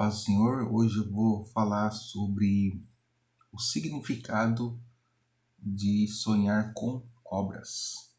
paz 0.00 0.24
Senhor, 0.24 0.66
hoje 0.72 0.96
eu 0.96 1.10
vou 1.10 1.44
falar 1.44 1.90
sobre 1.90 2.82
o 3.52 3.58
significado 3.58 4.80
de 5.58 6.08
sonhar 6.08 6.72
com 6.72 7.06
cobras. 7.22 8.10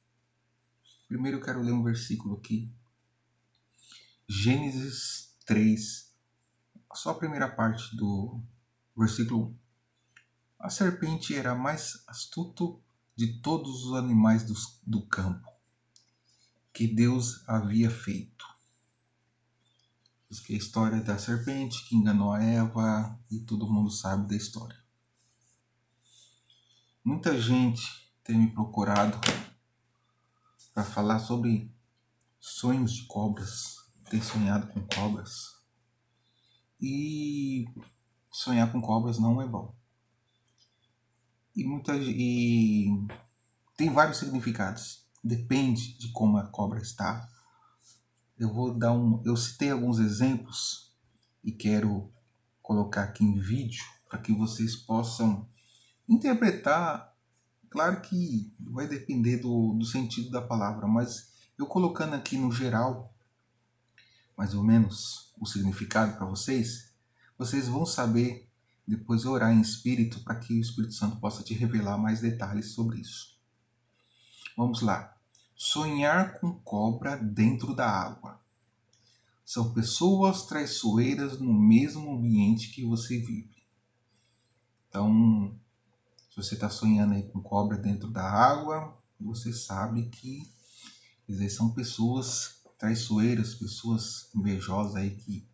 Primeiro 1.08 1.40
eu 1.40 1.42
quero 1.42 1.60
ler 1.60 1.72
um 1.72 1.82
versículo 1.82 2.38
aqui. 2.38 2.72
Gênesis 4.28 5.36
3, 5.44 6.14
só 6.94 7.10
a 7.10 7.18
primeira 7.18 7.50
parte 7.50 7.96
do 7.96 8.40
versículo 8.96 9.48
1. 9.48 9.58
A 10.60 10.70
serpente 10.70 11.36
era 11.36 11.56
mais 11.56 12.04
astuto 12.08 12.80
de 13.16 13.42
todos 13.42 13.86
os 13.86 13.96
animais 13.96 14.44
do, 14.44 14.54
do 14.86 15.04
campo 15.08 15.52
que 16.72 16.86
Deus 16.86 17.44
havia 17.50 17.90
feito 17.90 18.51
que 20.40 20.54
a 20.54 20.58
história 20.58 21.02
da 21.02 21.18
serpente 21.18 21.84
que 21.86 21.96
enganou 21.96 22.32
a 22.32 22.42
Eva 22.42 23.20
e 23.30 23.40
todo 23.40 23.70
mundo 23.70 23.92
sabe 23.92 24.28
da 24.28 24.36
história. 24.36 24.78
Muita 27.04 27.40
gente 27.40 27.82
tem 28.24 28.38
me 28.38 28.52
procurado 28.52 29.20
para 30.74 30.84
falar 30.84 31.20
sobre 31.20 31.74
sonhos 32.40 32.94
de 32.94 33.06
cobras, 33.08 33.78
ter 34.10 34.24
sonhado 34.24 34.68
com 34.68 34.82
cobras. 34.88 35.60
E 36.80 37.66
sonhar 38.32 38.72
com 38.72 38.82
cobras 38.82 39.20
não 39.20 39.42
é 39.42 39.48
bom. 39.48 39.76
E 41.56 41.64
muita 41.64 41.96
e 41.98 42.88
tem 43.76 43.92
vários 43.92 44.18
significados. 44.18 45.06
Depende 45.24 45.98
de 45.98 46.12
como 46.12 46.38
a 46.38 46.48
cobra 46.48 46.80
está, 46.82 47.30
eu 48.42 48.52
vou 48.52 48.74
dar 48.74 48.92
um. 48.92 49.22
Eu 49.24 49.38
citei 49.38 49.70
alguns 49.70 50.00
exemplos 50.00 50.92
e 51.44 51.52
quero 51.52 52.12
colocar 52.60 53.04
aqui 53.04 53.24
em 53.24 53.40
vídeo 53.40 53.84
para 54.10 54.18
que 54.18 54.34
vocês 54.34 54.76
possam 54.76 55.48
interpretar. 56.10 57.16
Claro 57.70 58.02
que 58.02 58.52
vai 58.60 58.88
depender 58.88 59.38
do, 59.38 59.74
do 59.74 59.86
sentido 59.86 60.32
da 60.32 60.42
palavra, 60.42 60.88
mas 60.88 61.34
eu 61.56 61.68
colocando 61.68 62.16
aqui 62.16 62.36
no 62.36 62.52
geral, 62.52 63.14
mais 64.36 64.56
ou 64.56 64.64
menos, 64.64 65.32
o 65.40 65.46
significado 65.46 66.18
para 66.18 66.26
vocês, 66.26 66.92
vocês 67.38 67.68
vão 67.68 67.86
saber 67.86 68.50
depois 68.88 69.24
orar 69.24 69.54
em 69.54 69.62
espírito 69.62 70.20
para 70.24 70.36
que 70.36 70.56
o 70.56 70.60
Espírito 70.60 70.96
Santo 70.96 71.18
possa 71.18 71.44
te 71.44 71.54
revelar 71.54 71.98
mais 71.98 72.22
detalhes 72.22 72.72
sobre 72.72 73.00
isso. 73.00 73.40
Vamos 74.58 74.82
lá. 74.82 75.16
Sonhar 75.64 76.40
com 76.40 76.56
cobra 76.56 77.16
dentro 77.16 77.76
da 77.76 77.88
água. 77.88 78.42
São 79.46 79.72
pessoas 79.72 80.48
traiçoeiras 80.48 81.40
no 81.40 81.54
mesmo 81.54 82.16
ambiente 82.16 82.72
que 82.72 82.84
você 82.84 83.20
vive. 83.20 83.64
Então, 84.90 85.56
se 86.32 86.36
você 86.36 86.56
está 86.56 86.68
sonhando 86.68 87.14
aí 87.14 87.22
com 87.30 87.40
cobra 87.44 87.78
dentro 87.78 88.10
da 88.10 88.28
água, 88.28 89.00
você 89.20 89.54
sabe 89.54 90.10
que 90.10 90.52
dizer, 91.30 91.52
são 91.52 91.70
pessoas 91.76 92.64
traiçoeiras, 92.80 93.54
pessoas 93.54 94.32
invejosas 94.34 94.96
aí 94.96 95.12
que 95.12 95.48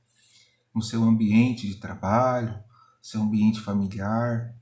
no 0.73 0.81
seu 0.81 1.03
ambiente 1.03 1.67
de 1.67 1.75
trabalho, 1.81 2.58
seu 3.02 3.22
ambiente 3.22 3.59
familiar. 3.59 4.55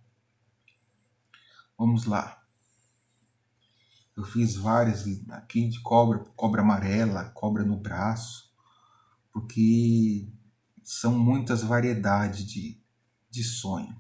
Vamos 1.78 2.06
lá. 2.06 2.45
Eu 4.16 4.24
fiz 4.24 4.56
várias 4.56 5.06
aqui 5.30 5.68
de 5.68 5.82
cobra, 5.82 6.20
cobra 6.36 6.62
amarela, 6.62 7.26
cobra 7.32 7.64
no 7.66 7.78
braço, 7.78 8.50
porque 9.32 10.32
são 10.84 11.18
muitas 11.18 11.62
variedades 11.62 12.46
de, 12.46 12.82
de 13.30 13.44
sonho. 13.44 14.00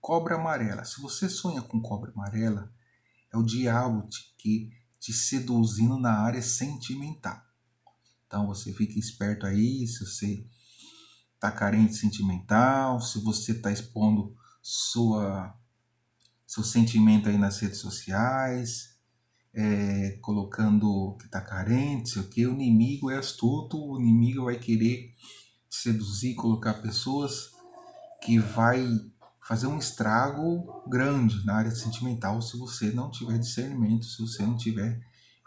Cobra 0.00 0.34
amarela. 0.34 0.84
Se 0.84 1.00
você 1.00 1.28
sonha 1.28 1.62
com 1.62 1.80
cobra 1.80 2.10
amarela, 2.10 2.72
é 3.32 3.36
o 3.36 3.44
diabo 3.44 4.08
te, 4.08 4.34
que 4.36 4.70
te 4.98 5.12
seduzindo 5.12 5.96
na 5.96 6.18
área 6.18 6.42
sentimental. 6.42 7.40
Então 8.26 8.46
você 8.46 8.72
fica 8.72 8.98
esperto 8.98 9.46
aí, 9.46 9.86
se 9.86 10.04
você 10.04 10.46
está 11.34 11.52
carente 11.52 11.94
sentimental, 11.94 13.00
se 13.00 13.20
você 13.20 13.52
está 13.52 13.70
expondo 13.70 14.36
sua 14.62 15.56
seu 16.46 16.64
sentimento 16.64 17.28
aí 17.28 17.38
nas 17.38 17.60
redes 17.60 17.78
sociais, 17.78 18.99
é, 19.54 20.18
colocando 20.20 21.16
que 21.18 21.26
está 21.26 21.40
carente, 21.40 22.18
o 22.18 22.28
que, 22.28 22.46
o 22.46 22.52
inimigo 22.52 23.10
é 23.10 23.18
astuto, 23.18 23.76
o 23.76 24.00
inimigo 24.00 24.44
vai 24.44 24.58
querer 24.58 25.14
seduzir, 25.68 26.34
colocar 26.34 26.74
pessoas 26.74 27.50
que 28.22 28.38
vai 28.38 28.86
fazer 29.46 29.66
um 29.66 29.78
estrago 29.78 30.84
grande 30.88 31.44
na 31.44 31.56
área 31.56 31.70
sentimental 31.70 32.40
se 32.40 32.56
você 32.56 32.92
não 32.92 33.10
tiver 33.10 33.38
discernimento, 33.38 34.04
se 34.04 34.20
você 34.22 34.42
não 34.42 34.56
tiver 34.56 35.00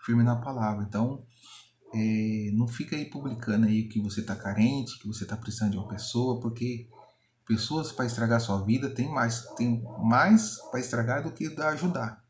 firme 0.03 0.24
na 0.24 0.36
palavra. 0.36 0.84
Então, 0.84 1.25
é, 1.94 2.52
não 2.53 2.68
fica 2.68 2.96
aí 2.96 3.06
publicando 3.06 3.68
aí 3.68 3.88
que 3.88 4.02
você 4.02 4.22
está 4.22 4.36
carente, 4.36 5.00
que 5.00 5.08
você 5.08 5.24
está 5.24 5.38
precisando 5.38 5.72
de 5.72 5.78
uma 5.78 5.88
pessoa, 5.88 6.42
porque 6.42 6.90
pessoas 7.47 7.92
para 7.92 8.06
estragar 8.06 8.42
sua 8.42 8.63
vida 8.66 8.90
tem 8.90 9.08
mais, 9.09 9.46
tem 9.56 9.84
mais 10.00 10.58
para 10.72 10.80
estragar 10.80 11.24
do 11.24 11.31
que 11.31 11.46
ajudar. 11.62 12.22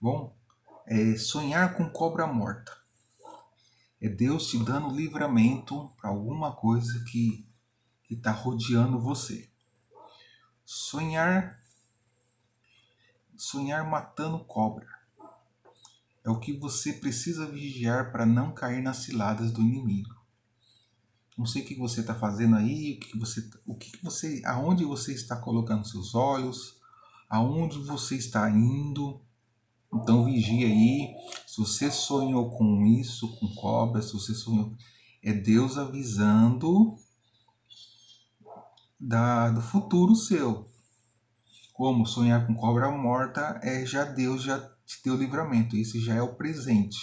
Bom, 0.00 0.34
é 0.86 1.14
sonhar 1.18 1.76
com 1.76 1.90
cobra 1.90 2.26
morta. 2.26 2.74
É 4.00 4.08
Deus 4.08 4.48
te 4.48 4.56
dando 4.56 4.96
livramento 4.96 5.92
para 6.00 6.08
alguma 6.08 6.56
coisa 6.56 7.04
que 7.04 7.46
está 8.08 8.32
rodeando 8.32 8.98
você. 8.98 9.50
Sonhar, 10.64 11.60
sonhar 13.36 13.86
matando 13.90 14.42
cobra. 14.46 14.88
É 16.24 16.30
o 16.30 16.40
que 16.40 16.54
você 16.54 16.94
precisa 16.94 17.44
vigiar 17.44 18.10
para 18.10 18.24
não 18.24 18.54
cair 18.54 18.82
nas 18.82 18.98
ciladas 18.98 19.52
do 19.52 19.60
inimigo. 19.60 20.18
Não 21.36 21.44
sei 21.44 21.60
o 21.60 21.66
que 21.66 21.74
você 21.74 22.00
está 22.00 22.14
fazendo 22.14 22.56
aí, 22.56 22.94
o 22.94 23.00
que 23.00 23.18
você, 23.18 23.50
o 23.66 23.76
que 23.76 24.02
você, 24.02 24.40
aonde 24.46 24.82
você 24.82 25.12
está 25.12 25.36
colocando 25.36 25.86
seus 25.86 26.14
olhos, 26.14 26.80
aonde 27.28 27.78
você 27.80 28.16
está 28.16 28.48
indo 28.48 29.22
então 29.92 30.24
vigia 30.24 30.66
aí. 30.66 31.14
Se 31.46 31.58
você 31.58 31.90
sonhou 31.90 32.50
com 32.50 32.86
isso, 32.86 33.28
com 33.38 33.48
cobra, 33.54 34.00
se 34.00 34.12
você 34.12 34.34
sonhou. 34.34 34.74
É 35.22 35.32
Deus 35.32 35.76
avisando 35.76 36.96
da, 38.98 39.50
do 39.50 39.60
futuro 39.60 40.14
seu. 40.14 40.68
Como 41.72 42.06
sonhar 42.06 42.46
com 42.46 42.54
cobra 42.54 42.90
morta 42.90 43.58
é 43.62 43.84
já 43.84 44.04
Deus 44.04 44.42
já 44.42 44.58
te 44.86 45.02
deu 45.04 45.16
livramento. 45.16 45.76
Esse 45.76 46.00
já 46.00 46.14
é 46.14 46.22
o 46.22 46.34
presente. 46.34 46.98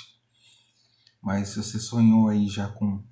Mas 1.22 1.50
se 1.50 1.62
você 1.62 1.80
sonhou 1.80 2.30
aí 2.30 2.48
já 2.48 2.70
com, 2.70 3.04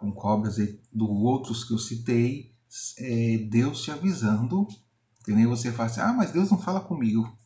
com 0.00 0.10
cobras 0.12 0.58
aí, 0.58 0.80
do 0.92 1.08
outros 1.08 1.64
que 1.64 1.72
eu 1.72 1.78
citei, 1.78 2.52
é 2.98 3.38
Deus 3.38 3.82
te 3.82 3.90
avisando. 3.90 4.66
Entendeu? 5.20 5.50
Você 5.50 5.70
fala 5.70 5.88
assim, 5.88 6.00
ah, 6.00 6.12
mas 6.12 6.32
Deus 6.32 6.50
não 6.50 6.58
fala 6.58 6.80
comigo. 6.80 7.36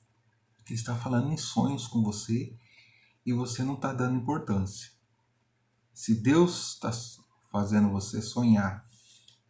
Ele 0.66 0.78
está 0.78 0.96
falando 0.96 1.32
em 1.32 1.36
sonhos 1.36 1.86
com 1.86 2.02
você 2.02 2.56
e 3.24 3.32
você 3.32 3.62
não 3.62 3.74
está 3.74 3.92
dando 3.92 4.16
importância. 4.16 4.92
Se 5.92 6.14
Deus 6.14 6.74
está 6.74 6.90
fazendo 7.50 7.90
você 7.90 8.22
sonhar 8.22 8.84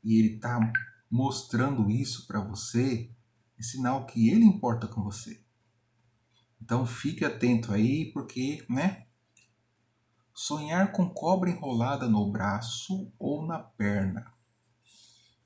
e 0.03 0.19
Ele 0.19 0.34
está 0.37 0.72
mostrando 1.10 1.91
isso 1.91 2.26
para 2.26 2.41
você, 2.41 3.10
é 3.59 3.62
sinal 3.62 4.06
que 4.06 4.28
Ele 4.28 4.44
importa 4.44 4.87
com 4.87 5.03
você. 5.03 5.43
Então 6.60 6.87
fique 6.87 7.25
atento 7.25 7.72
aí, 7.72 8.12
porque, 8.12 8.65
né? 8.69 9.06
Sonhar 10.34 10.92
com 10.92 11.09
cobra 11.09 11.50
enrolada 11.50 12.09
no 12.09 12.31
braço 12.31 13.12
ou 13.19 13.47
na 13.47 13.59
perna. 13.59 14.32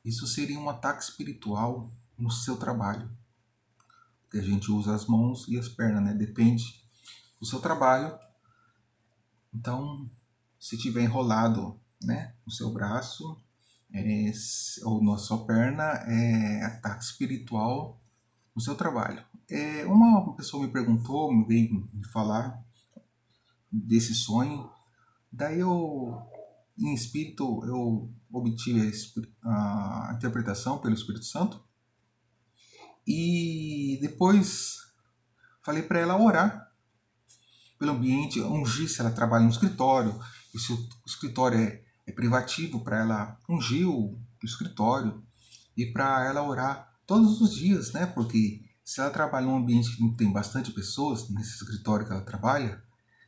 Isso 0.04 0.26
seria 0.26 0.58
um 0.58 0.68
ataque 0.68 1.02
espiritual 1.02 1.90
no 2.16 2.30
seu 2.30 2.56
trabalho 2.56 3.10
que 4.34 4.40
a 4.40 4.42
gente 4.42 4.68
usa 4.72 4.92
as 4.92 5.06
mãos 5.06 5.46
e 5.46 5.56
as 5.56 5.68
pernas, 5.68 6.02
né? 6.02 6.12
Depende 6.12 6.64
do 7.38 7.46
seu 7.46 7.60
trabalho. 7.60 8.18
Então, 9.54 10.10
se 10.58 10.76
tiver 10.76 11.04
enrolado, 11.04 11.78
né, 12.02 12.34
no 12.44 12.50
seu 12.50 12.72
braço 12.72 13.40
é, 13.92 14.32
ou 14.82 15.04
na 15.04 15.16
sua 15.18 15.46
perna, 15.46 15.84
é 15.84 16.64
ataque 16.64 17.04
espiritual 17.04 18.02
no 18.56 18.60
seu 18.60 18.74
trabalho. 18.74 19.24
É, 19.48 19.86
uma 19.86 20.34
pessoa 20.34 20.66
me 20.66 20.72
perguntou, 20.72 21.32
me 21.32 21.46
veio 21.46 21.88
me 21.92 22.04
falar 22.08 22.60
desse 23.70 24.14
sonho, 24.14 24.68
daí 25.30 25.60
eu, 25.60 26.20
em 26.76 26.92
espírito, 26.92 27.64
eu 27.66 28.12
obtive 28.32 28.90
a, 29.44 30.10
a 30.10 30.14
interpretação 30.16 30.78
pelo 30.78 30.94
Espírito 30.94 31.24
Santo 31.24 31.63
e 33.06 33.98
depois 34.00 34.78
falei 35.62 35.82
para 35.82 35.98
ela 35.98 36.20
orar 36.20 36.72
pelo 37.78 37.92
ambiente, 37.92 38.40
ungir 38.40 38.88
se 38.88 39.00
ela 39.00 39.10
trabalha 39.10 39.44
no 39.44 39.50
escritório, 39.50 40.18
e 40.54 40.58
se 40.58 40.72
o 40.72 40.88
escritório 41.06 41.58
é 41.58 41.84
é 42.06 42.12
privativo 42.12 42.82
para 42.84 43.00
ela 43.00 43.40
ungir 43.48 43.88
o 43.88 44.18
escritório 44.42 45.24
e 45.76 45.86
para 45.86 46.24
ela 46.24 46.42
orar 46.42 46.94
todos 47.06 47.40
os 47.40 47.54
dias, 47.54 47.92
né? 47.92 48.06
Porque 48.06 48.62
se 48.84 49.00
ela 49.00 49.10
trabalha 49.10 49.46
num 49.46 49.56
ambiente 49.56 49.96
que 49.96 50.16
tem 50.16 50.30
bastante 50.30 50.70
pessoas, 50.70 51.28
nesse 51.30 51.54
escritório 51.54 52.06
que 52.06 52.12
ela 52.12 52.24
trabalha, 52.24 52.82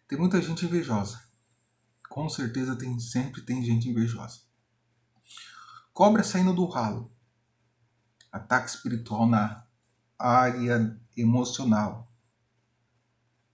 tem 0.06 0.18
muita 0.18 0.40
gente 0.40 0.66
invejosa. 0.66 1.20
Com 2.10 2.28
certeza 2.28 2.76
tem, 2.76 2.98
sempre 3.00 3.40
tem 3.42 3.64
gente 3.64 3.88
invejosa. 3.88 4.40
Cobra 5.92 6.22
saindo 6.22 6.52
do 6.52 6.66
ralo. 6.66 7.10
Ataque 8.30 8.68
espiritual 8.68 9.26
na 9.26 9.65
área 10.18 10.98
emocional. 11.16 12.10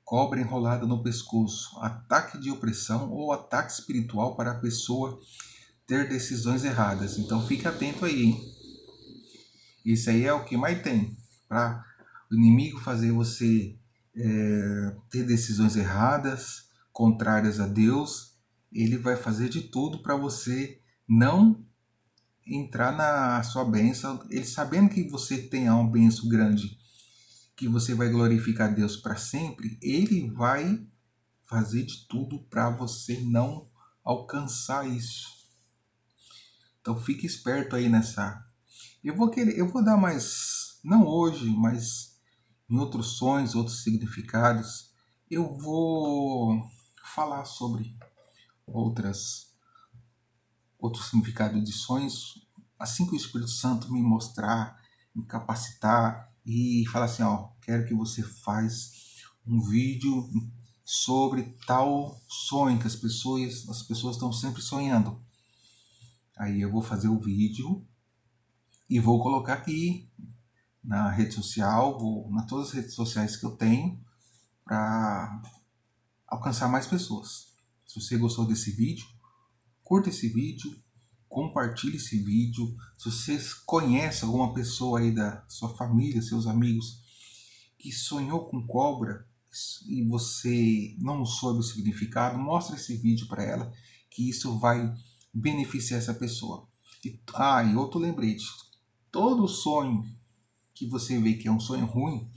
Cobra 0.04 0.40
enrolada 0.40 0.86
no 0.86 1.02
pescoço. 1.02 1.78
Ataque 1.80 2.38
de 2.38 2.50
opressão 2.50 3.10
ou 3.10 3.32
ataque 3.32 3.72
espiritual 3.72 4.36
para 4.36 4.52
a 4.52 4.60
pessoa 4.60 5.18
ter 5.86 6.08
decisões 6.08 6.64
erradas. 6.64 7.18
Então 7.18 7.46
fique 7.46 7.66
atento 7.66 8.04
aí, 8.04 8.24
hein? 8.24 8.40
Isso 9.84 10.10
aí 10.10 10.24
é 10.24 10.32
o 10.32 10.44
que 10.44 10.56
mais 10.56 10.80
tem. 10.82 11.16
Para 11.48 11.84
o 12.30 12.34
inimigo 12.34 12.78
fazer 12.78 13.10
você 13.10 13.76
é, 14.16 14.96
ter 15.10 15.24
decisões 15.24 15.76
erradas, 15.76 16.68
contrárias 16.92 17.58
a 17.58 17.66
Deus, 17.66 18.36
ele 18.72 18.96
vai 18.96 19.16
fazer 19.16 19.48
de 19.48 19.62
tudo 19.62 20.02
para 20.02 20.16
você 20.16 20.80
não 21.08 21.64
entrar 22.46 22.92
na 22.92 23.42
sua 23.42 23.64
bênção, 23.64 24.24
ele 24.30 24.44
sabendo 24.44 24.90
que 24.90 25.08
você 25.08 25.38
tem 25.38 25.70
uma 25.70 25.88
bênção 25.88 26.28
grande, 26.28 26.78
que 27.56 27.68
você 27.68 27.94
vai 27.94 28.08
glorificar 28.08 28.74
Deus 28.74 28.96
para 28.96 29.16
sempre, 29.16 29.78
ele 29.80 30.30
vai 30.30 30.86
fazer 31.44 31.84
de 31.84 32.06
tudo 32.08 32.40
para 32.44 32.70
você 32.70 33.20
não 33.20 33.68
alcançar 34.04 34.88
isso. 34.88 35.28
Então 36.80 36.98
fique 36.98 37.26
esperto 37.26 37.76
aí 37.76 37.88
nessa. 37.88 38.44
Eu 39.04 39.16
vou 39.16 39.30
querer, 39.30 39.56
eu 39.56 39.68
vou 39.68 39.84
dar 39.84 39.96
mais, 39.96 40.80
não 40.82 41.06
hoje, 41.06 41.48
mas 41.50 42.18
em 42.68 42.76
outros 42.78 43.18
sonhos, 43.18 43.54
outros 43.54 43.82
significados, 43.82 44.92
eu 45.30 45.56
vou 45.58 46.60
falar 47.14 47.44
sobre 47.44 47.96
outras 48.66 49.51
outro 50.82 51.00
significado 51.00 51.62
de 51.62 51.72
sonhos, 51.72 52.44
assim 52.76 53.06
que 53.06 53.12
o 53.12 53.16
Espírito 53.16 53.50
Santo 53.50 53.92
me 53.92 54.02
mostrar, 54.02 54.76
me 55.14 55.24
capacitar 55.24 56.28
e 56.44 56.84
falar 56.90 57.04
assim, 57.04 57.22
ó, 57.22 57.50
quero 57.62 57.86
que 57.86 57.94
você 57.94 58.20
faz 58.22 58.90
um 59.46 59.60
vídeo 59.62 60.28
sobre 60.84 61.56
tal 61.66 62.20
sonho 62.28 62.80
que 62.80 62.86
as 62.88 62.96
pessoas 62.96 63.68
as 63.68 63.82
pessoas 63.84 64.16
estão 64.16 64.32
sempre 64.32 64.60
sonhando. 64.60 65.22
Aí 66.36 66.60
eu 66.60 66.70
vou 66.72 66.82
fazer 66.82 67.08
o 67.08 67.20
vídeo 67.20 67.86
e 68.90 68.98
vou 68.98 69.22
colocar 69.22 69.54
aqui 69.54 70.10
na 70.82 71.10
rede 71.10 71.34
social, 71.34 71.96
vou 71.96 72.28
nas 72.32 72.46
todas 72.46 72.68
as 72.68 72.74
redes 72.74 72.94
sociais 72.94 73.36
que 73.36 73.46
eu 73.46 73.52
tenho 73.52 74.04
para 74.64 75.42
alcançar 76.26 76.68
mais 76.68 76.88
pessoas. 76.88 77.52
Se 77.86 78.00
você 78.00 78.16
gostou 78.16 78.44
desse 78.44 78.72
vídeo, 78.72 79.06
curta 79.92 80.08
esse 80.08 80.26
vídeo, 80.26 80.74
compartilhe 81.28 81.96
esse 81.98 82.18
vídeo. 82.18 82.74
Se 82.96 83.10
você 83.10 83.38
conhece 83.66 84.24
alguma 84.24 84.54
pessoa 84.54 85.00
aí 85.00 85.14
da 85.14 85.44
sua 85.46 85.68
família, 85.76 86.22
seus 86.22 86.46
amigos, 86.46 87.02
que 87.76 87.92
sonhou 87.92 88.48
com 88.48 88.66
cobra 88.66 89.28
e 89.86 90.02
você 90.08 90.96
não 90.98 91.26
soube 91.26 91.60
o 91.60 91.62
significado, 91.62 92.38
mostre 92.38 92.76
esse 92.76 92.96
vídeo 92.96 93.28
para 93.28 93.44
ela, 93.44 93.70
que 94.10 94.30
isso 94.30 94.58
vai 94.58 94.90
beneficiar 95.34 96.00
essa 96.00 96.14
pessoa. 96.14 96.66
E, 97.04 97.20
ah, 97.34 97.62
e 97.62 97.76
outro 97.76 98.00
lembrete: 98.00 98.46
todo 99.10 99.46
sonho 99.46 100.06
que 100.72 100.86
você 100.86 101.18
vê 101.20 101.34
que 101.34 101.48
é 101.48 101.52
um 101.52 101.60
sonho 101.60 101.84
ruim, 101.84 102.30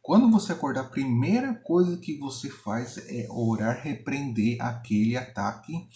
quando 0.00 0.30
você 0.30 0.52
acordar, 0.52 0.82
a 0.82 0.88
primeira 0.88 1.52
coisa 1.52 1.96
que 1.96 2.16
você 2.16 2.48
faz 2.48 2.96
é 2.96 3.26
orar, 3.28 3.82
repreender 3.82 4.62
aquele 4.62 5.16
ataque 5.16 5.88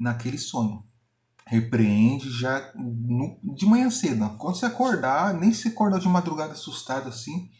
naquele 0.00 0.38
sonho. 0.38 0.82
Repreende 1.46 2.30
já 2.30 2.72
no, 2.74 3.38
de 3.54 3.66
manhã 3.66 3.90
cedo. 3.90 4.36
Quando 4.38 4.56
você 4.56 4.64
acordar, 4.66 5.34
nem 5.34 5.52
se 5.52 5.68
acordar 5.68 6.00
de 6.00 6.08
madrugada 6.08 6.52
assustado 6.52 7.08
assim, 7.08 7.50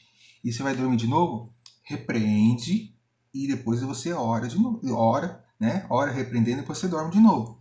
e 0.42 0.50
você 0.50 0.62
vai 0.62 0.74
dormir 0.74 0.96
de 0.96 1.06
novo, 1.06 1.52
repreende 1.82 2.96
e 3.34 3.46
depois 3.46 3.82
você 3.82 4.12
ora 4.12 4.48
de 4.48 4.58
novo. 4.58 4.80
Ora, 4.94 5.44
né? 5.58 5.86
Ora 5.90 6.10
repreendendo 6.10 6.58
e 6.58 6.60
depois 6.62 6.78
você 6.78 6.88
dorme 6.88 7.12
de 7.12 7.20
novo. 7.20 7.60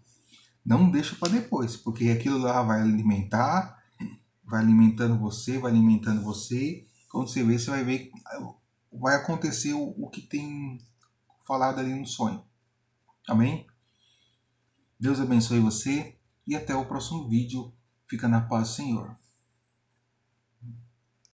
Não 0.66 0.90
deixa 0.90 1.16
para 1.16 1.30
depois, 1.30 1.76
porque 1.76 2.10
aquilo 2.10 2.38
lá 2.38 2.62
vai 2.62 2.82
alimentar, 2.82 3.78
vai 4.44 4.62
alimentando 4.62 5.18
você, 5.18 5.58
vai 5.58 5.72
alimentando 5.72 6.24
você. 6.24 6.86
Quando 7.10 7.28
você 7.28 7.44
vê, 7.44 7.58
você 7.58 7.72
vai 7.72 7.84
ver, 7.84 8.12
vai 8.94 9.16
acontecer 9.16 9.74
o, 9.74 9.96
o 9.98 10.10
que 10.10 10.22
tem 10.22 10.80
falado 11.46 11.80
ali 11.80 11.94
no 11.94 12.06
sonho. 12.06 12.44
Amém? 13.28 13.66
Deus 15.00 15.22
abençoe 15.22 15.62
você 15.62 16.18
e 16.46 16.56
até 16.56 16.76
o 16.76 16.86
próximo 16.86 17.30
vídeo. 17.30 17.74
Fica 18.10 18.28
na 18.28 18.42
paz, 18.42 18.70
Senhor. 18.70 19.16